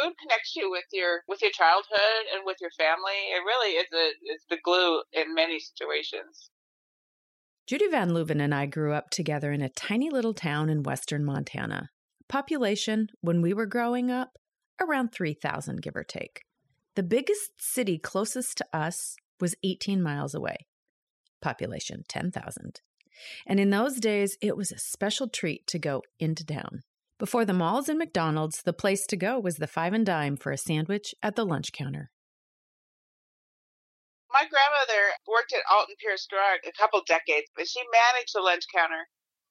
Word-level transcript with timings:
food 0.00 0.14
connects 0.20 0.56
you 0.56 0.70
with 0.70 0.84
your 0.92 1.22
with 1.28 1.42
your 1.42 1.50
childhood 1.50 2.24
and 2.34 2.42
with 2.44 2.56
your 2.60 2.70
family. 2.78 3.18
It 3.34 3.42
really 3.44 3.76
is 3.76 3.86
a 3.92 4.06
is 4.32 4.44
the 4.48 4.58
glue 4.62 5.02
in 5.12 5.34
many 5.34 5.60
situations. 5.60 6.50
Judy 7.66 7.88
Van 7.88 8.10
Leuven 8.10 8.42
and 8.42 8.54
I 8.54 8.66
grew 8.66 8.92
up 8.92 9.10
together 9.10 9.52
in 9.52 9.62
a 9.62 9.68
tiny 9.68 10.10
little 10.10 10.34
town 10.34 10.68
in 10.68 10.82
western 10.82 11.24
Montana. 11.24 11.90
Population, 12.28 13.08
when 13.20 13.42
we 13.42 13.54
were 13.54 13.66
growing 13.66 14.10
up, 14.10 14.30
around 14.80 15.12
3,000, 15.12 15.80
give 15.80 15.94
or 15.94 16.02
take. 16.02 16.42
The 16.96 17.04
biggest 17.04 17.50
city 17.60 17.96
closest 17.98 18.58
to 18.58 18.66
us 18.72 19.14
was 19.40 19.54
18 19.62 20.02
miles 20.02 20.34
away. 20.34 20.66
Population 21.40 22.02
10,000. 22.08 22.80
And 23.46 23.60
in 23.60 23.70
those 23.70 24.00
days, 24.00 24.36
it 24.42 24.56
was 24.56 24.72
a 24.72 24.78
special 24.78 25.28
treat 25.28 25.66
to 25.68 25.78
go 25.78 26.02
into 26.18 26.44
town. 26.44 26.82
Before 27.20 27.44
the 27.44 27.52
malls 27.52 27.92
and 27.92 27.98
McDonald's, 27.98 28.64
the 28.64 28.72
place 28.72 29.04
to 29.12 29.14
go 29.14 29.36
was 29.38 29.60
the 29.60 29.68
five 29.68 29.92
and 29.92 30.08
dime 30.08 30.40
for 30.40 30.52
a 30.52 30.56
sandwich 30.56 31.12
at 31.22 31.36
the 31.36 31.44
lunch 31.44 31.68
counter. 31.70 32.08
My 34.32 34.48
grandmother 34.48 35.12
worked 35.28 35.52
at 35.52 35.68
Alton 35.68 36.00
Pierce 36.00 36.24
Drug 36.24 36.64
a 36.64 36.72
couple 36.72 37.04
decades, 37.04 37.52
but 37.52 37.68
she 37.68 37.84
managed 37.92 38.32
the 38.32 38.40
lunch 38.40 38.64
counter 38.72 39.04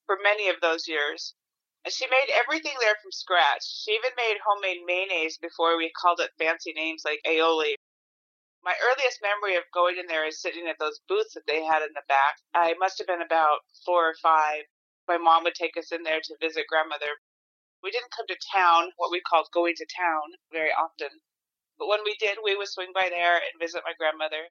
for 0.09 0.17
many 0.17 0.49
of 0.49 0.57
those 0.65 0.89
years. 0.89 1.37
And 1.85 1.93
she 1.93 2.09
made 2.09 2.33
everything 2.33 2.73
there 2.81 2.97
from 2.97 3.13
scratch. 3.13 3.61
She 3.61 3.93
even 3.93 4.17
made 4.17 4.41
homemade 4.41 4.81
mayonnaise 4.89 5.37
before 5.37 5.77
we 5.77 5.93
called 5.93 6.25
it 6.25 6.33
fancy 6.41 6.73
names 6.73 7.05
like 7.05 7.21
aioli. 7.21 7.77
My 8.65 8.73
earliest 8.81 9.21
memory 9.21 9.61
of 9.61 9.69
going 9.69 10.01
in 10.01 10.09
there 10.09 10.25
is 10.25 10.41
sitting 10.41 10.65
at 10.65 10.81
those 10.81 11.05
booths 11.05 11.37
that 11.37 11.45
they 11.45 11.61
had 11.61 11.85
in 11.85 11.93
the 11.93 12.09
back. 12.09 12.41
I 12.57 12.73
must 12.81 12.97
have 12.97 13.05
been 13.05 13.21
about 13.21 13.61
four 13.85 14.09
or 14.09 14.17
five. 14.23 14.65
My 15.07 15.21
mom 15.21 15.45
would 15.45 15.53
take 15.53 15.77
us 15.77 15.93
in 15.93 16.01
there 16.01 16.17
to 16.17 16.41
visit 16.41 16.65
grandmother. 16.65 17.13
We 17.81 17.91
didn't 17.91 18.11
come 18.11 18.27
to 18.27 18.35
town, 18.53 18.89
what 18.97 19.09
we 19.09 19.21
called 19.21 19.47
going 19.53 19.73
to 19.77 19.85
town, 19.85 20.21
very 20.51 20.69
often. 20.69 21.07
But 21.77 21.87
when 21.87 21.99
we 22.03 22.13
did, 22.19 22.37
we 22.43 22.57
would 22.57 22.67
swing 22.67 22.89
by 22.93 23.07
there 23.09 23.35
and 23.35 23.57
visit 23.57 23.83
my 23.85 23.93
grandmother. 23.97 24.49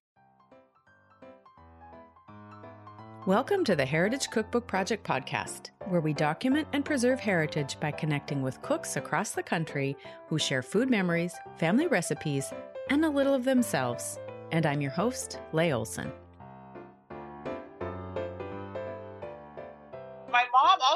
Welcome 3.27 3.67
to 3.67 3.77
the 3.77 3.85
Heritage 3.85 4.31
Cookbook 4.31 4.67
Project 4.67 5.07
podcast, 5.07 5.73
where 5.89 6.01
we 6.01 6.15
document 6.15 6.69
and 6.73 6.87
preserve 6.87 7.21
heritage 7.21 7.79
by 7.79 7.91
connecting 7.91 8.41
with 8.41 8.63
cooks 8.63 8.97
across 8.97 9.33
the 9.33 9.43
country 9.43 9.95
who 10.29 10.39
share 10.39 10.63
food 10.63 10.89
memories, 10.89 11.35
family 11.59 11.87
recipes, 11.87 12.51
and 12.89 13.05
a 13.05 13.11
little 13.11 13.35
of 13.35 13.45
themselves. 13.45 14.19
And 14.53 14.65
I'm 14.65 14.81
your 14.81 14.93
host, 14.93 15.39
Leigh 15.53 15.75
Olson. 15.75 16.11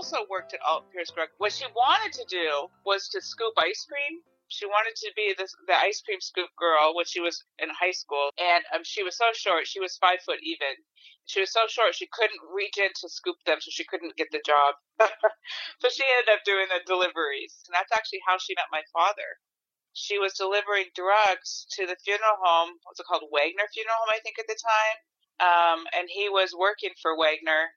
Also 0.02 0.26
worked 0.26 0.50
at 0.50 0.58
Alton 0.66 0.90
Pierce 0.90 1.14
Drug. 1.14 1.30
What 1.38 1.54
she 1.54 1.62
wanted 1.78 2.10
to 2.18 2.26
do 2.26 2.66
was 2.82 3.06
to 3.14 3.22
scoop 3.22 3.54
ice 3.54 3.86
cream. 3.86 4.18
She 4.50 4.66
wanted 4.66 4.98
to 4.98 5.14
be 5.14 5.30
the, 5.38 5.46
the 5.70 5.78
ice 5.78 6.02
cream 6.02 6.18
scoop 6.18 6.50
girl 6.58 6.90
when 6.98 7.06
she 7.06 7.22
was 7.22 7.38
in 7.62 7.70
high 7.70 7.94
school. 7.94 8.34
And 8.34 8.66
um, 8.74 8.82
she 8.82 9.06
was 9.06 9.14
so 9.14 9.30
short. 9.30 9.70
She 9.70 9.78
was 9.78 10.02
five 10.02 10.18
foot 10.26 10.42
even. 10.42 10.74
She 11.30 11.38
was 11.38 11.54
so 11.54 11.70
short 11.70 11.94
she 11.94 12.10
couldn't 12.10 12.42
reach 12.50 12.82
in 12.82 12.90
to 12.90 13.06
scoop 13.06 13.38
them, 13.46 13.62
so 13.62 13.70
she 13.70 13.86
couldn't 13.86 14.18
get 14.18 14.34
the 14.34 14.42
job. 14.42 14.74
so 15.78 15.86
she 15.86 16.02
ended 16.02 16.34
up 16.34 16.42
doing 16.42 16.66
the 16.66 16.82
deliveries. 16.82 17.62
And 17.70 17.78
that's 17.78 17.94
actually 17.94 18.26
how 18.26 18.42
she 18.42 18.58
met 18.58 18.74
my 18.74 18.82
father 18.90 19.38
she 19.94 20.16
was 20.16 20.32
delivering 20.32 20.88
drugs 20.96 21.68
to 21.76 21.84
the 21.84 22.00
funeral 22.00 22.40
home. 22.40 22.80
What's 22.88 22.96
it 22.96 23.04
called? 23.04 23.28
Wagner 23.28 23.68
Funeral 23.76 24.00
Home, 24.00 24.16
I 24.16 24.24
think, 24.24 24.40
at 24.40 24.48
the 24.48 24.56
time. 24.56 24.96
Um, 25.36 25.84
and 25.92 26.08
he 26.08 26.32
was 26.32 26.56
working 26.56 26.96
for 26.96 27.12
Wagner 27.12 27.76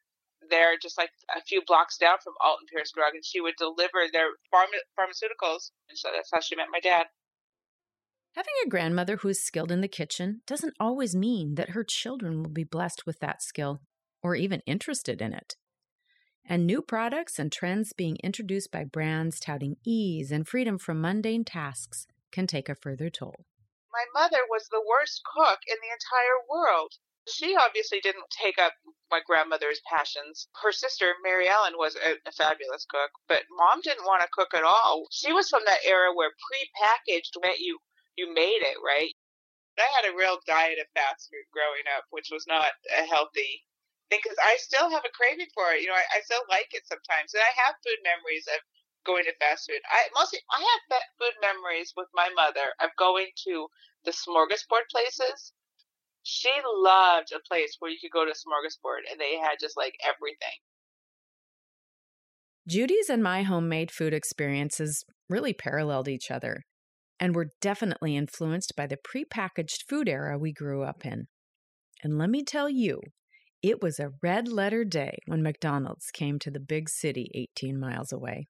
there, 0.49 0.77
just 0.81 0.97
like 0.97 1.09
a 1.35 1.41
few 1.41 1.61
blocks 1.65 1.97
down 1.97 2.17
from 2.23 2.33
Alton 2.43 2.67
Pierce 2.71 2.91
Drug, 2.91 3.13
and 3.13 3.25
she 3.25 3.41
would 3.41 3.55
deliver 3.57 4.05
their 4.11 4.29
pharma- 4.53 4.85
pharmaceuticals. 4.97 5.71
And 5.89 5.97
so 5.97 6.09
that's 6.13 6.29
how 6.33 6.39
she 6.39 6.55
met 6.55 6.67
my 6.71 6.79
dad. 6.79 7.07
Having 8.35 8.53
a 8.65 8.69
grandmother 8.69 9.17
who 9.17 9.29
is 9.29 9.43
skilled 9.43 9.71
in 9.71 9.81
the 9.81 9.87
kitchen 9.87 10.41
doesn't 10.45 10.75
always 10.79 11.15
mean 11.15 11.55
that 11.55 11.69
her 11.69 11.83
children 11.83 12.43
will 12.43 12.51
be 12.51 12.65
blessed 12.65 13.05
with 13.05 13.19
that 13.19 13.41
skill 13.41 13.81
or 14.21 14.35
even 14.35 14.61
interested 14.65 15.21
in 15.21 15.33
it 15.33 15.55
and 16.47 16.65
new 16.65 16.81
products 16.81 17.39
and 17.39 17.51
trends 17.51 17.93
being 17.93 18.17
introduced 18.23 18.71
by 18.71 18.83
brands 18.83 19.39
touting 19.39 19.77
ease 19.83 20.31
and 20.31 20.47
freedom 20.47 20.77
from 20.77 21.01
mundane 21.01 21.43
tasks 21.43 22.05
can 22.31 22.45
take 22.45 22.69
a 22.69 22.75
further 22.75 23.09
toll. 23.09 23.45
My 23.91 24.05
mother 24.13 24.43
was 24.49 24.67
the 24.69 24.83
worst 24.85 25.21
cook 25.23 25.59
in 25.67 25.77
the 25.81 25.93
entire 25.93 26.39
world. 26.49 26.93
She 27.27 27.55
obviously 27.55 28.01
didn't 28.01 28.29
take 28.29 28.59
up 28.59 28.73
my 29.11 29.19
grandmother's 29.25 29.81
passions. 29.89 30.47
Her 30.61 30.71
sister, 30.71 31.15
Mary 31.23 31.47
Ellen, 31.47 31.73
was 31.77 31.95
a, 31.95 32.17
a 32.27 32.31
fabulous 32.31 32.85
cook, 32.89 33.11
but 33.27 33.43
mom 33.49 33.81
didn't 33.81 34.05
want 34.05 34.21
to 34.21 34.29
cook 34.31 34.53
at 34.53 34.63
all. 34.63 35.07
She 35.11 35.33
was 35.33 35.49
from 35.49 35.63
that 35.65 35.85
era 35.85 36.13
where 36.13 36.31
pre-packaged 36.49 37.33
meant 37.41 37.59
you 37.59 37.79
you 38.15 38.33
made 38.33 38.61
it, 38.61 38.77
right? 38.83 39.11
I 39.79 39.89
had 39.95 40.05
a 40.07 40.15
real 40.15 40.39
diet 40.47 40.79
of 40.79 40.87
fast 40.93 41.29
food 41.31 41.47
growing 41.51 41.83
up, 41.97 42.05
which 42.11 42.29
was 42.31 42.45
not 42.47 42.71
a 42.95 43.03
healthy 43.09 43.65
thing 44.09 44.21
because 44.23 44.37
I 44.39 44.57
still 44.57 44.89
have 44.91 45.03
a 45.03 45.11
craving 45.17 45.49
for 45.53 45.73
it. 45.73 45.81
You 45.81 45.89
know, 45.89 45.97
I, 45.99 46.05
I 46.15 46.21
still 46.21 46.45
like 46.49 46.71
it 46.73 46.87
sometimes, 46.87 47.33
and 47.33 47.43
I 47.43 47.51
have 47.65 47.75
food 47.83 47.99
memories 48.05 48.47
of 48.53 48.61
going 49.05 49.25
to 49.25 49.35
fast 49.41 49.67
food. 49.67 49.81
I 49.89 50.07
mostly 50.13 50.39
I 50.53 50.61
have 50.61 51.01
food 51.19 51.35
memories 51.41 51.93
with 51.97 52.07
my 52.13 52.29
mother 52.37 52.71
of 52.81 52.91
going 52.97 53.33
to 53.49 53.67
the 54.05 54.13
smorgasbord 54.13 54.87
places. 54.91 55.53
She 56.27 56.49
loved 56.65 57.31
a 57.31 57.39
place 57.39 57.75
where 57.77 57.91
you 57.91 57.97
could 58.01 58.11
go 58.11 58.25
to 58.25 58.31
smorgasbord 58.31 59.09
and 59.11 59.19
they 59.19 59.37
had 59.37 59.57
just 59.61 59.77
like 59.77 59.95
everything. 60.03 60.57
Judy's 62.67 63.09
and 63.11 63.21
my 63.21 63.43
homemade 63.43 63.91
food 63.91 64.11
experiences 64.11 65.05
really 65.29 65.53
paralleled 65.53 66.07
each 66.07 66.31
other 66.31 66.63
and 67.19 67.35
were 67.35 67.51
definitely 67.61 68.15
influenced 68.15 68.75
by 68.75 68.87
the 68.87 68.97
prepackaged 68.97 69.83
food 69.87 70.09
era 70.09 70.35
we 70.35 70.51
grew 70.51 70.81
up 70.81 71.05
in. 71.05 71.27
And 72.03 72.17
let 72.17 72.31
me 72.31 72.43
tell 72.43 72.69
you, 72.71 73.01
it 73.61 73.83
was 73.83 73.99
a 73.99 74.13
red 74.23 74.47
letter 74.47 74.83
day 74.83 75.19
when 75.27 75.43
McDonald's 75.43 76.09
came 76.11 76.39
to 76.39 76.49
the 76.49 76.59
big 76.59 76.89
city 76.89 77.29
18 77.35 77.79
miles 77.79 78.11
away. 78.11 78.47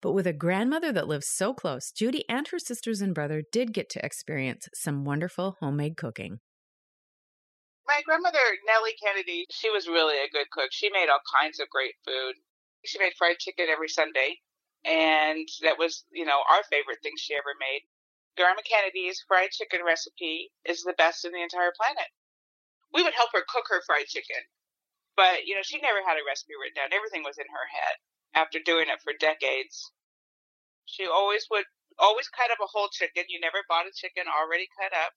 But 0.00 0.12
with 0.12 0.28
a 0.28 0.32
grandmother 0.32 0.92
that 0.92 1.08
lives 1.08 1.26
so 1.28 1.52
close, 1.52 1.90
Judy 1.90 2.24
and 2.28 2.46
her 2.48 2.60
sisters 2.60 3.00
and 3.00 3.12
brother 3.12 3.42
did 3.50 3.74
get 3.74 3.90
to 3.90 4.06
experience 4.06 4.68
some 4.74 5.04
wonderful 5.04 5.56
homemade 5.58 5.96
cooking. 5.96 6.38
My 7.86 8.02
grandmother, 8.04 8.38
Nellie 8.66 8.96
Kennedy, 9.02 9.46
she 9.50 9.70
was 9.70 9.88
really 9.88 10.18
a 10.18 10.30
good 10.30 10.50
cook. 10.50 10.70
She 10.72 10.90
made 10.90 11.08
all 11.08 11.22
kinds 11.34 11.60
of 11.60 11.70
great 11.70 11.94
food. 12.04 12.34
She 12.84 12.98
made 12.98 13.14
fried 13.18 13.38
chicken 13.38 13.68
every 13.70 13.88
Sunday, 13.88 14.40
and 14.84 15.48
that 15.62 15.78
was, 15.78 16.04
you 16.12 16.24
know, 16.24 16.42
our 16.50 16.62
favorite 16.70 16.98
thing 17.02 17.14
she 17.16 17.34
ever 17.34 17.54
made. 17.60 17.82
Grandma 18.36 18.62
Kennedy's 18.62 19.24
fried 19.26 19.50
chicken 19.52 19.80
recipe 19.84 20.52
is 20.64 20.82
the 20.82 20.94
best 20.98 21.24
in 21.24 21.32
the 21.32 21.42
entire 21.42 21.72
planet. 21.76 22.10
We 22.92 23.02
would 23.02 23.14
help 23.14 23.30
her 23.32 23.44
cook 23.48 23.66
her 23.70 23.82
fried 23.86 24.06
chicken 24.06 24.42
but, 25.16 25.48
you 25.48 25.56
know, 25.56 25.64
she 25.64 25.80
never 25.80 26.04
had 26.04 26.20
a 26.20 26.26
recipe 26.28 26.52
written 26.60 26.76
down. 26.76 26.92
Everything 26.92 27.24
was 27.24 27.38
in 27.40 27.48
her 27.48 27.66
head 27.72 27.96
after 28.36 28.60
doing 28.60 28.86
it 28.92 29.00
for 29.02 29.16
decades. 29.18 29.90
She 30.84 31.06
always 31.08 31.48
would 31.50 31.64
always 31.98 32.28
cut 32.28 32.52
up 32.52 32.60
a 32.60 32.68
whole 32.68 32.88
chicken. 32.92 33.24
You 33.28 33.40
never 33.40 33.64
bought 33.68 33.88
a 33.88 33.96
chicken 33.96 34.28
already 34.28 34.68
cut 34.78 34.92
up. 34.92 35.12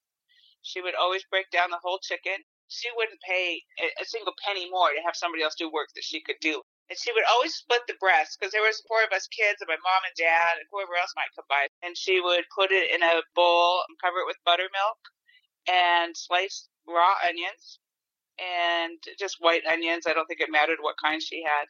She 0.63 0.81
would 0.81 0.95
always 0.95 1.23
break 1.29 1.51
down 1.51 1.69
the 1.69 1.83
whole 1.83 1.99
chicken. 1.99 2.47
She 2.69 2.89
wouldn't 2.95 3.19
pay 3.21 3.63
a 3.99 4.05
single 4.05 4.33
penny 4.45 4.69
more 4.69 4.93
to 4.93 5.01
have 5.01 5.17
somebody 5.17 5.41
else 5.43 5.55
do 5.55 5.69
work 5.69 5.89
that 5.95 6.05
she 6.05 6.21
could 6.21 6.37
do. 6.39 6.61
And 6.89 6.97
she 6.97 7.11
would 7.11 7.25
always 7.25 7.53
split 7.53 7.81
the 7.87 7.97
breast 7.99 8.37
because 8.37 8.51
there 8.53 8.65
was 8.65 8.81
four 8.87 9.03
of 9.03 9.11
us 9.11 9.27
kids 9.27 9.61
and 9.61 9.67
my 9.67 9.77
mom 9.77 10.05
and 10.05 10.15
dad 10.15 10.57
and 10.57 10.69
whoever 10.69 10.95
else 10.97 11.13
might 11.17 11.33
come 11.35 11.45
by. 11.49 11.67
And 11.81 11.97
she 11.97 12.21
would 12.21 12.45
put 12.53 12.71
it 12.71 12.89
in 12.93 13.01
a 13.01 13.21
bowl 13.35 13.83
and 13.89 13.97
cover 14.01 14.21
it 14.21 14.29
with 14.29 14.41
buttermilk 14.45 15.01
and 15.67 16.17
slice 16.17 16.69
raw 16.87 17.17
onions 17.27 17.79
and 18.37 18.97
just 19.17 19.37
white 19.41 19.65
onions. 19.65 20.05
I 20.05 20.13
don't 20.13 20.25
think 20.25 20.41
it 20.41 20.53
mattered 20.53 20.81
what 20.81 21.01
kind 21.01 21.21
she 21.21 21.43
had. 21.43 21.69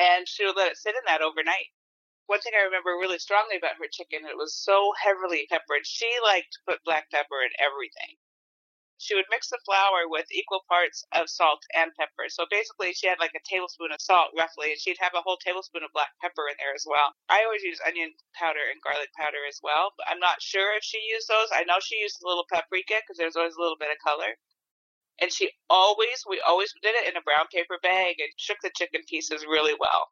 And 0.00 0.28
she 0.28 0.44
would 0.44 0.56
let 0.56 0.72
it 0.72 0.76
sit 0.76 0.96
in 0.96 1.04
that 1.06 1.22
overnight. 1.22 1.72
One 2.26 2.40
thing 2.40 2.52
I 2.56 2.64
remember 2.64 2.96
really 3.00 3.18
strongly 3.18 3.56
about 3.56 3.80
her 3.80 3.88
chicken, 3.92 4.28
it 4.28 4.36
was 4.36 4.56
so 4.56 4.92
heavily 5.00 5.48
peppered. 5.48 5.84
She 5.84 6.08
liked 6.22 6.52
to 6.52 6.64
put 6.68 6.84
black 6.84 7.10
pepper 7.10 7.40
in 7.44 7.52
everything. 7.60 8.20
She 8.98 9.14
would 9.14 9.30
mix 9.30 9.48
the 9.48 9.62
flour 9.64 10.10
with 10.10 10.26
equal 10.30 10.66
parts 10.68 11.06
of 11.14 11.30
salt 11.30 11.62
and 11.74 11.94
pepper. 11.94 12.26
So 12.28 12.46
basically, 12.50 12.92
she 12.92 13.06
had 13.06 13.22
like 13.22 13.34
a 13.34 13.46
tablespoon 13.46 13.92
of 13.94 14.02
salt, 14.02 14.34
roughly, 14.36 14.74
and 14.74 14.80
she'd 14.80 14.98
have 14.98 15.14
a 15.14 15.22
whole 15.22 15.38
tablespoon 15.38 15.86
of 15.86 15.94
black 15.94 16.10
pepper 16.20 16.50
in 16.50 16.58
there 16.58 16.74
as 16.74 16.82
well. 16.82 17.14
I 17.30 17.44
always 17.46 17.62
use 17.62 17.78
onion 17.86 18.12
powder 18.34 18.62
and 18.70 18.82
garlic 18.82 19.14
powder 19.14 19.46
as 19.46 19.62
well, 19.62 19.94
but 19.96 20.10
I'm 20.10 20.18
not 20.18 20.42
sure 20.42 20.74
if 20.74 20.82
she 20.82 20.98
used 21.06 21.30
those. 21.30 21.48
I 21.54 21.62
know 21.62 21.78
she 21.78 22.02
used 22.02 22.18
a 22.18 22.26
little 22.26 22.46
paprika 22.50 22.98
because 23.00 23.16
there's 23.16 23.38
always 23.38 23.54
a 23.54 23.62
little 23.62 23.78
bit 23.78 23.94
of 23.94 24.02
color. 24.02 24.34
And 25.22 25.32
she 25.32 25.50
always, 25.70 26.22
we 26.28 26.42
always 26.42 26.74
did 26.82 26.94
it 26.94 27.08
in 27.10 27.16
a 27.16 27.22
brown 27.22 27.46
paper 27.50 27.78
bag 27.82 28.18
and 28.18 28.30
shook 28.38 28.58
the 28.62 28.74
chicken 28.74 29.02
pieces 29.06 29.46
really 29.46 29.74
well. 29.78 30.10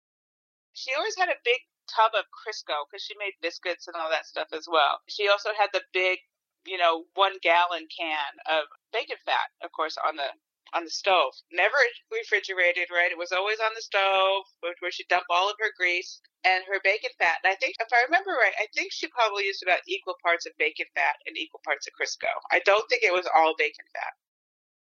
She 0.74 0.94
always 0.94 1.14
had 1.18 1.30
a 1.30 1.42
big 1.46 1.62
tub 1.90 2.14
of 2.18 2.26
Crisco 2.34 2.86
because 2.86 3.02
she 3.02 3.14
made 3.18 3.38
biscuits 3.42 3.86
and 3.86 3.94
all 3.94 4.10
that 4.10 4.26
stuff 4.26 4.50
as 4.52 4.66
well. 4.66 4.98
She 5.08 5.28
also 5.28 5.50
had 5.54 5.70
the 5.72 5.82
big, 5.94 6.18
you 6.66 6.78
know, 6.78 7.04
one 7.14 7.38
gallon 7.42 7.86
can 7.90 8.32
of 8.46 8.66
bacon 8.92 9.16
fat, 9.24 9.50
of 9.62 9.72
course, 9.72 9.96
on 9.96 10.16
the 10.16 10.30
on 10.74 10.82
the 10.84 10.90
stove. 10.90 11.32
Never 11.52 11.78
refrigerated, 12.10 12.90
right? 12.90 13.10
It 13.12 13.18
was 13.18 13.30
always 13.30 13.60
on 13.62 13.70
the 13.74 13.82
stove 13.82 14.44
where 14.60 14.90
she 14.90 15.06
dumped 15.06 15.30
all 15.30 15.48
of 15.48 15.56
her 15.62 15.70
grease 15.78 16.20
and 16.42 16.64
her 16.66 16.82
bacon 16.82 17.14
fat. 17.18 17.38
And 17.42 17.50
I 17.52 17.56
think, 17.56 17.78
if 17.78 17.90
I 17.94 18.02
remember 18.06 18.34
right, 18.34 18.54
I 18.58 18.66
think 18.74 18.90
she 18.90 19.06
probably 19.08 19.46
used 19.46 19.62
about 19.62 19.86
equal 19.86 20.18
parts 20.22 20.46
of 20.46 20.58
bacon 20.58 20.86
fat 20.94 21.16
and 21.26 21.38
equal 21.38 21.62
parts 21.62 21.86
of 21.86 21.94
Crisco. 21.94 22.30
I 22.50 22.60
don't 22.66 22.86
think 22.90 23.02
it 23.02 23.14
was 23.14 23.30
all 23.30 23.54
bacon 23.58 23.86
fat. 23.94 24.14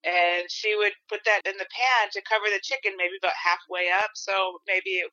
And 0.05 0.49
she 0.49 0.77
would 0.77 0.97
put 1.09 1.21
that 1.25 1.45
in 1.45 1.57
the 1.57 1.69
pan 1.69 2.09
to 2.13 2.25
cover 2.25 2.49
the 2.49 2.65
chicken, 2.65 2.97
maybe 2.97 3.21
about 3.21 3.37
halfway 3.37 3.93
up. 3.93 4.13
So 4.15 4.61
maybe 4.67 5.05
it 5.05 5.13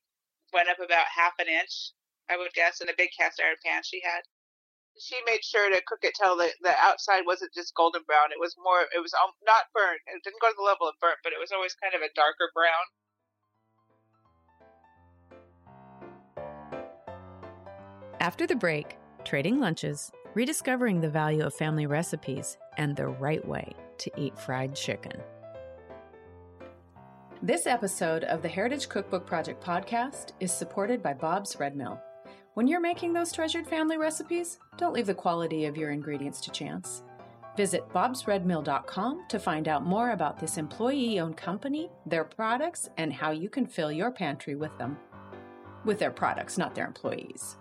went 0.54 0.70
up 0.70 0.80
about 0.80 1.12
half 1.12 1.36
an 1.40 1.48
inch, 1.48 1.92
I 2.32 2.38
would 2.38 2.56
guess, 2.56 2.80
in 2.80 2.88
a 2.88 2.96
big 2.96 3.12
cast 3.18 3.40
iron 3.44 3.60
pan 3.64 3.84
she 3.84 4.00
had 4.04 4.24
she 5.00 5.18
made 5.26 5.44
sure 5.44 5.70
to 5.70 5.82
cook 5.86 6.00
it 6.04 6.14
till 6.20 6.38
the, 6.38 6.50
the 6.62 6.74
outside 6.82 7.22
wasn't 7.26 7.54
just 7.54 7.76
golden 7.76 8.04
brown. 8.04 8.32
It 8.32 8.40
was 8.40 8.56
more, 8.62 8.82
it 8.94 9.02
was 9.02 9.14
um, 9.14 9.32
not 9.46 9.66
burnt. 9.74 10.02
It 10.08 10.24
didn't 10.24 10.42
go 10.42 10.50
to 10.50 10.56
the 10.58 10.64
level 10.64 10.88
of 10.88 10.96
burnt, 11.00 11.18
but 11.24 11.34
it 11.34 11.40
was 11.40 11.52
always 11.52 11.76
kind 11.76 11.94
of 11.94 12.02
a 12.02 12.10
darker 12.16 12.52
brown. 12.54 12.86
After 18.20 18.48
the 18.48 18.56
break, 18.56 18.98
trading 19.24 19.60
lunches, 19.60 20.12
rediscovering 20.34 21.02
the 21.02 21.10
value 21.10 21.46
of 21.46 21.54
family 21.54 21.86
recipes, 21.86 22.58
and 22.78 22.96
the 22.96 23.08
right 23.08 23.46
way 23.48 23.74
to 23.98 24.12
eat 24.18 24.38
fried 24.38 24.76
chicken. 24.76 25.14
This 27.42 27.68
episode 27.68 28.24
of 28.24 28.42
the 28.42 28.48
Heritage 28.48 28.90
Cookbook 28.90 29.26
Project 29.26 29.64
podcast 29.64 30.32
is 30.40 30.52
supported 30.52 31.04
by 31.04 31.14
Bob's 31.14 31.60
Red 31.60 31.76
Mill. 31.76 32.00
When 32.58 32.68
you're 32.68 32.80
making 32.80 33.14
those 33.14 33.32
treasured 33.32 33.68
family 33.68 34.00
recipes, 34.00 34.58
don't 34.78 34.94
leave 34.94 35.06
the 35.06 35.14
quality 35.14 35.66
of 35.66 35.78
your 35.78 35.92
ingredients 35.92 36.42
to 36.42 36.50
chance. 36.50 37.04
Visit 37.56 37.88
bobsredmill.com 37.90 39.26
to 39.30 39.38
find 39.38 39.68
out 39.68 39.86
more 39.86 40.10
about 40.10 40.40
this 40.40 40.58
employee 40.58 41.20
owned 41.20 41.38
company, 41.38 41.92
their 42.08 42.24
products, 42.24 42.90
and 42.98 43.14
how 43.14 43.30
you 43.30 43.48
can 43.48 43.68
fill 43.68 43.92
your 43.92 44.10
pantry 44.10 44.56
with 44.56 44.76
them. 44.80 44.98
With 45.86 46.00
their 46.00 46.10
products, 46.10 46.58
not 46.58 46.74
their 46.74 46.88
employees. 46.88 47.58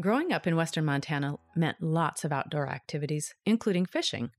Growing 0.00 0.32
up 0.32 0.46
in 0.46 0.56
western 0.56 0.86
Montana 0.86 1.36
meant 1.54 1.82
lots 1.82 2.24
of 2.24 2.32
outdoor 2.32 2.66
activities, 2.66 3.34
including 3.44 3.84
fishing. 3.84 4.30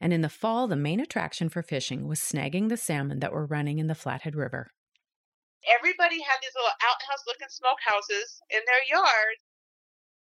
And 0.00 0.12
in 0.12 0.20
the 0.20 0.28
fall, 0.28 0.68
the 0.68 0.76
main 0.76 1.00
attraction 1.00 1.48
for 1.48 1.62
fishing 1.62 2.06
was 2.06 2.20
snagging 2.20 2.68
the 2.68 2.76
salmon 2.76 3.18
that 3.18 3.32
were 3.32 3.46
running 3.46 3.80
in 3.80 3.88
the 3.88 3.96
Flathead 3.96 4.36
River 4.36 4.70
everybody 5.66 6.22
had 6.22 6.38
these 6.40 6.54
little 6.54 6.74
outhouse 6.82 7.26
looking 7.26 7.50
smokehouses 7.50 8.40
in 8.50 8.62
their 8.66 8.82
yard. 8.86 9.36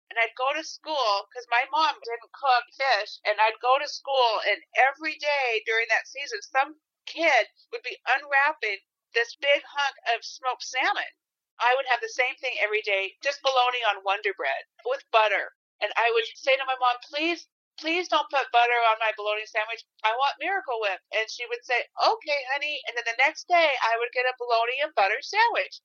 And 0.09 0.19
I'd 0.19 0.35
go 0.35 0.51
to 0.53 0.63
school 0.63 1.27
because 1.27 1.47
my 1.49 1.63
mom 1.71 1.95
didn't 2.03 2.35
cook 2.35 2.65
fish. 2.75 3.19
And 3.23 3.39
I'd 3.39 3.63
go 3.63 3.79
to 3.79 3.87
school, 3.87 4.43
and 4.43 4.59
every 4.75 5.15
day 5.17 5.63
during 5.65 5.87
that 5.89 6.07
season, 6.07 6.43
some 6.43 6.75
kid 7.05 7.47
would 7.71 7.83
be 7.83 7.97
unwrapping 8.05 8.83
this 9.13 9.35
big 9.39 9.63
hunk 9.63 9.95
of 10.15 10.23
smoked 10.23 10.63
salmon. 10.63 11.11
I 11.59 11.75
would 11.77 11.85
have 11.87 12.01
the 12.01 12.09
same 12.09 12.35
thing 12.41 12.57
every 12.59 12.81
day, 12.81 13.15
just 13.23 13.43
bologna 13.43 13.83
on 13.85 14.03
Wonder 14.03 14.33
Bread 14.33 14.65
with 14.85 15.03
butter. 15.11 15.53
And 15.81 15.91
I 15.95 16.11
would 16.13 16.25
say 16.35 16.55
to 16.57 16.65
my 16.65 16.75
mom, 16.79 16.97
please 17.07 17.47
please 17.81 18.07
don't 18.07 18.29
put 18.29 18.53
butter 18.53 18.79
on 18.93 19.01
my 19.01 19.11
bologna 19.17 19.49
sandwich. 19.49 19.81
I 20.05 20.13
want 20.13 20.37
Miracle 20.37 20.77
Whip. 20.79 21.01
And 21.11 21.25
she 21.25 21.49
would 21.49 21.65
say, 21.65 21.81
okay, 21.97 22.39
honey. 22.53 22.77
And 22.85 22.93
then 22.93 23.09
the 23.09 23.17
next 23.17 23.49
day, 23.49 23.73
I 23.81 23.97
would 23.97 24.13
get 24.13 24.29
a 24.29 24.37
bologna 24.37 24.85
and 24.85 24.93
butter 24.93 25.17
sandwich. 25.19 25.81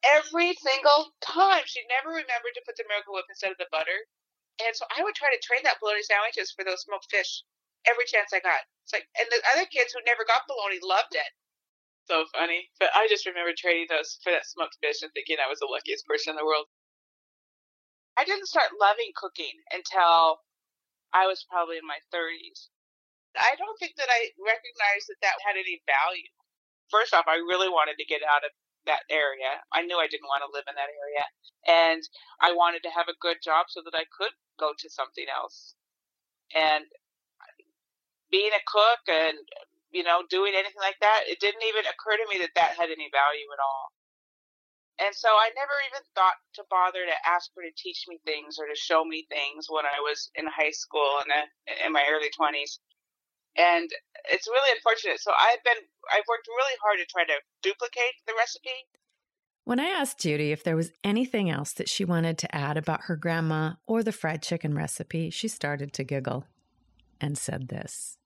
Every 0.00 0.56
single 0.56 1.12
time. 1.20 1.68
She 1.68 1.84
never 1.92 2.16
remembered 2.16 2.56
to 2.56 2.64
put 2.64 2.80
the 2.80 2.88
Miracle 2.88 3.12
Whip 3.12 3.28
instead 3.28 3.52
of 3.52 3.60
the 3.60 3.68
butter. 3.68 4.08
And 4.64 4.72
so 4.72 4.88
I 4.88 5.04
would 5.04 5.14
try 5.14 5.28
to 5.28 5.44
trade 5.44 5.68
that 5.68 5.78
bologna 5.84 6.00
sandwiches 6.00 6.52
for 6.56 6.64
those 6.64 6.88
smoked 6.88 7.12
fish 7.12 7.44
every 7.84 8.08
chance 8.08 8.32
I 8.32 8.40
got. 8.40 8.64
It's 8.84 8.92
like, 8.96 9.08
and 9.20 9.28
the 9.28 9.40
other 9.52 9.68
kids 9.68 9.92
who 9.92 10.00
never 10.08 10.24
got 10.24 10.48
bologna 10.48 10.80
loved 10.80 11.12
it. 11.16 11.30
So 12.08 12.24
funny. 12.32 12.68
But 12.80 12.90
I 12.96 13.06
just 13.08 13.28
remember 13.28 13.52
trading 13.52 13.86
those 13.88 14.18
for 14.24 14.32
that 14.32 14.48
smoked 14.48 14.80
fish 14.80 15.04
and 15.04 15.12
thinking 15.12 15.36
I 15.38 15.48
was 15.48 15.60
the 15.60 15.70
luckiest 15.70 16.08
person 16.08 16.32
in 16.32 16.40
the 16.40 16.48
world. 16.48 16.66
I 18.18 18.24
didn't 18.24 18.52
start 18.52 18.76
loving 18.80 19.12
cooking 19.16 19.54
until 19.72 20.40
I 21.12 21.26
was 21.26 21.46
probably 21.48 21.76
in 21.76 21.86
my 21.86 21.98
30s. 22.14 22.70
I 23.38 23.54
don't 23.58 23.78
think 23.78 23.94
that 23.98 24.10
I 24.10 24.34
recognized 24.38 25.06
that 25.10 25.22
that 25.22 25.38
had 25.46 25.54
any 25.54 25.82
value. 25.86 26.30
First 26.90 27.14
off, 27.14 27.30
I 27.30 27.38
really 27.38 27.70
wanted 27.70 27.98
to 28.02 28.10
get 28.10 28.26
out 28.26 28.42
of 28.42 28.50
that 28.86 29.06
area. 29.10 29.62
I 29.70 29.86
knew 29.86 29.98
I 29.98 30.10
didn't 30.10 30.30
want 30.30 30.42
to 30.42 30.50
live 30.50 30.66
in 30.66 30.74
that 30.74 30.90
area. 30.90 31.24
And 31.68 32.02
I 32.42 32.50
wanted 32.56 32.82
to 32.88 32.94
have 32.94 33.06
a 33.06 33.20
good 33.22 33.38
job 33.38 33.70
so 33.70 33.82
that 33.86 33.94
I 33.94 34.08
could 34.10 34.34
go 34.58 34.74
to 34.74 34.88
something 34.90 35.26
else. 35.30 35.78
And 36.50 36.90
being 38.30 38.50
a 38.50 38.66
cook 38.66 39.06
and, 39.06 39.38
you 39.94 40.02
know, 40.02 40.26
doing 40.26 40.54
anything 40.54 40.82
like 40.82 40.98
that, 41.02 41.30
it 41.30 41.38
didn't 41.38 41.62
even 41.66 41.86
occur 41.86 42.18
to 42.18 42.26
me 42.30 42.42
that 42.42 42.56
that 42.58 42.78
had 42.78 42.90
any 42.90 43.10
value 43.14 43.46
at 43.54 43.62
all. 43.62 43.94
And 45.00 45.14
so 45.16 45.28
I 45.28 45.48
never 45.56 45.72
even 45.88 46.04
thought 46.14 46.36
to 46.60 46.62
bother 46.68 47.00
to 47.08 47.16
ask 47.24 47.48
her 47.56 47.62
to 47.64 47.72
teach 47.72 48.04
me 48.06 48.20
things 48.28 48.60
or 48.60 48.68
to 48.68 48.76
show 48.76 49.04
me 49.04 49.24
things 49.32 49.66
when 49.68 49.86
I 49.88 49.98
was 50.04 50.30
in 50.36 50.44
high 50.46 50.76
school 50.76 51.24
and 51.24 51.32
uh, 51.32 51.86
in 51.86 51.92
my 51.92 52.04
early 52.10 52.28
20s. 52.28 52.78
And 53.56 53.88
it's 54.28 54.46
really 54.46 54.70
unfortunate. 54.76 55.20
So 55.20 55.32
I've 55.32 55.64
been 55.64 55.80
I've 56.12 56.28
worked 56.28 56.46
really 56.46 56.76
hard 56.84 56.98
to 57.00 57.06
try 57.08 57.24
to 57.24 57.40
duplicate 57.62 58.14
the 58.26 58.34
recipe. 58.38 58.76
When 59.64 59.80
I 59.80 59.88
asked 59.88 60.20
Judy 60.20 60.52
if 60.52 60.64
there 60.64 60.76
was 60.76 60.92
anything 61.02 61.50
else 61.50 61.72
that 61.74 61.88
she 61.88 62.04
wanted 62.04 62.38
to 62.38 62.54
add 62.54 62.76
about 62.76 63.02
her 63.04 63.16
grandma 63.16 63.74
or 63.86 64.02
the 64.02 64.12
fried 64.12 64.42
chicken 64.42 64.74
recipe, 64.74 65.30
she 65.30 65.48
started 65.48 65.92
to 65.94 66.04
giggle 66.04 66.44
and 67.20 67.36
said 67.36 67.68
this. 67.68 68.18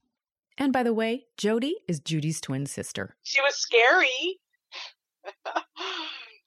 And 0.58 0.72
by 0.72 0.82
the 0.82 0.94
way, 0.94 1.26
Jody 1.36 1.76
is 1.88 2.00
Judy's 2.00 2.40
twin 2.40 2.66
sister. 2.66 3.16
She 3.22 3.40
was 3.40 3.56
scary. 3.56 4.40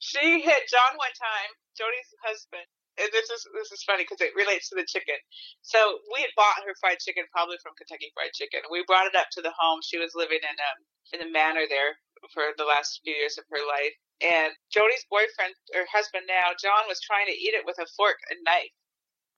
She 0.07 0.41
hit 0.41 0.71
John 0.71 0.95
one 0.97 1.15
time, 1.19 1.51
Jody's 1.75 2.11
husband. 2.23 2.67
And 2.99 3.09
this 3.13 3.29
is 3.29 3.43
this 3.55 3.71
is 3.71 3.83
funny 3.87 4.03
because 4.07 4.23
it 4.23 4.35
relates 4.39 4.69
to 4.71 4.77
the 4.79 4.87
chicken. 4.87 5.19
So 5.63 5.79
we 6.15 6.21
had 6.23 6.35
bought 6.35 6.63
her 6.65 6.75
fried 6.79 6.99
chicken 7.03 7.27
probably 7.31 7.57
from 7.63 7.75
Kentucky 7.79 8.11
Fried 8.15 8.33
Chicken. 8.35 8.63
We 8.71 8.83
brought 8.87 9.07
it 9.07 9.15
up 9.19 9.29
to 9.37 9.41
the 9.43 9.55
home. 9.55 9.81
She 9.83 9.99
was 9.99 10.15
living 10.15 10.41
in 10.43 10.57
um 10.59 10.79
in 11.15 11.19
the 11.23 11.31
manor 11.31 11.67
there 11.69 11.99
for 12.33 12.55
the 12.57 12.65
last 12.67 13.01
few 13.03 13.15
years 13.15 13.37
of 13.37 13.45
her 13.51 13.63
life. 13.67 13.95
And 14.23 14.51
Jody's 14.73 15.07
boyfriend 15.11 15.55
or 15.75 15.87
husband 15.91 16.25
now, 16.27 16.55
John, 16.57 16.87
was 16.87 17.03
trying 17.03 17.27
to 17.31 17.37
eat 17.37 17.55
it 17.55 17.65
with 17.67 17.79
a 17.79 17.87
fork 17.97 18.19
and 18.31 18.39
knife 18.47 18.73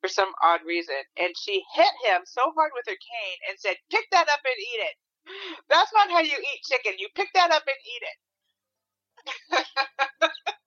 for 0.02 0.10
some 0.10 0.32
odd 0.44 0.62
reason. 0.66 1.00
And 1.18 1.34
she 1.38 1.64
hit 1.76 1.94
him 2.06 2.24
so 2.26 2.52
hard 2.56 2.72
with 2.76 2.86
her 2.88 2.98
cane 3.00 3.40
and 3.50 3.58
said, 3.60 3.78
Pick 3.92 4.06
that 4.12 4.30
up 4.30 4.42
and 4.46 4.60
eat 4.60 4.82
it. 4.88 4.96
That's 5.70 5.94
not 5.94 6.12
how 6.12 6.22
you 6.22 6.38
eat 6.38 6.62
chicken. 6.68 6.96
You 7.00 7.08
pick 7.16 7.30
that 7.36 7.52
up 7.52 7.64
and 7.68 7.82
eat 7.86 8.04
it. 8.06 8.18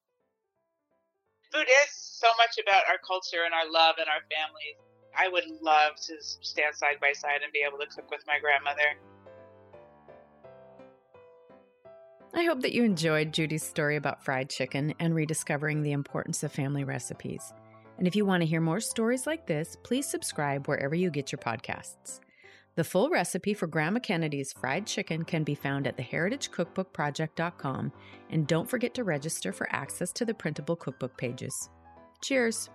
food 1.52 1.68
is 1.68 1.92
so 1.92 2.28
much 2.38 2.56
about 2.62 2.84
our 2.88 2.98
culture 3.06 3.44
and 3.44 3.52
our 3.52 3.70
love 3.70 3.96
and 3.98 4.08
our 4.08 4.24
families. 4.32 4.80
I 5.16 5.28
would 5.28 5.44
love 5.60 5.96
to 6.06 6.14
stand 6.20 6.74
side 6.74 6.96
by 7.00 7.12
side 7.12 7.40
and 7.44 7.52
be 7.52 7.62
able 7.66 7.78
to 7.78 7.86
cook 7.86 8.10
with 8.10 8.22
my 8.26 8.38
grandmother. 8.40 8.96
I 12.34 12.44
hope 12.44 12.62
that 12.62 12.72
you 12.72 12.82
enjoyed 12.82 13.34
Judy's 13.34 13.62
story 13.62 13.96
about 13.96 14.24
fried 14.24 14.48
chicken 14.48 14.94
and 14.98 15.14
rediscovering 15.14 15.82
the 15.82 15.92
importance 15.92 16.42
of 16.42 16.50
family 16.50 16.82
recipes. 16.82 17.52
And 17.98 18.06
if 18.06 18.16
you 18.16 18.24
want 18.24 18.40
to 18.40 18.46
hear 18.46 18.62
more 18.62 18.80
stories 18.80 19.26
like 19.26 19.46
this, 19.46 19.76
please 19.82 20.06
subscribe 20.06 20.66
wherever 20.66 20.94
you 20.94 21.10
get 21.10 21.30
your 21.30 21.38
podcasts. 21.38 22.20
The 22.74 22.84
full 22.84 23.10
recipe 23.10 23.52
for 23.52 23.66
Grandma 23.66 24.00
Kennedy's 24.00 24.54
fried 24.54 24.86
chicken 24.86 25.24
can 25.24 25.44
be 25.44 25.54
found 25.54 25.86
at 25.86 25.98
theheritagecookbookproject.com, 25.98 27.92
and 28.30 28.46
don't 28.46 28.68
forget 28.68 28.94
to 28.94 29.04
register 29.04 29.52
for 29.52 29.68
access 29.70 30.10
to 30.12 30.24
the 30.24 30.32
printable 30.32 30.76
cookbook 30.76 31.18
pages. 31.18 31.68
Cheers! 32.22 32.70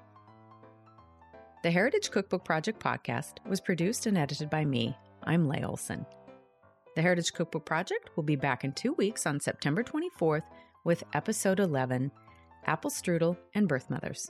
The 1.63 1.72
Heritage 1.72 2.12
Cookbook 2.12 2.46
Project 2.46 2.80
podcast 2.80 3.44
was 3.48 3.60
produced 3.60 4.06
and 4.06 4.20
edited 4.20 4.51
by 4.51 4.63
me. 4.63 4.96
I'm 5.24 5.48
Leigh 5.48 5.63
Olson. 5.63 6.06
The 6.96 7.01
Heritage 7.01 7.34
Cookbook 7.34 7.66
Project 7.66 8.12
will 8.16 8.24
be 8.24 8.36
back 8.36 8.63
in 8.63 8.74
two 8.74 8.94
weeks 8.94 9.25
on 9.25 9.39
September 9.39 9.84
24th 9.84 10.44
with 10.84 11.04
episode 11.16 11.60
11 11.60 12.12
Apple 12.68 12.92
Strudel 12.92 13.36
and 13.56 13.68
Birth 13.68 13.89
Mothers. 13.89 14.30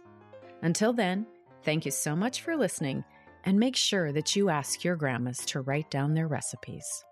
Until 0.62 0.94
then, 0.94 1.28
thank 1.64 1.84
you 1.84 1.92
so 1.92 2.16
much 2.16 2.42
for 2.42 2.56
listening 2.56 3.04
and 3.48 3.58
make 3.58 3.78
sure 3.78 4.12
that 4.12 4.36
you 4.36 4.50
ask 4.50 4.84
your 4.84 4.98
grandmas 4.98 5.38
to 5.38 5.62
write 5.62 5.90
down 5.90 6.14
their 6.14 6.28
recipes. 6.28 7.06